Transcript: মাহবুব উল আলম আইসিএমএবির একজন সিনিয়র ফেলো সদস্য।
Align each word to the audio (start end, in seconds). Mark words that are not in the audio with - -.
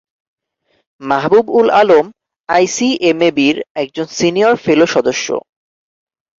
মাহবুব 1.01 1.45
উল 1.57 1.69
আলম 1.73 2.05
আইসিএমএবির 2.49 3.55
একজন 3.75 4.07
সিনিয়র 4.17 4.53
ফেলো 4.63 4.85
সদস্য। 4.95 5.27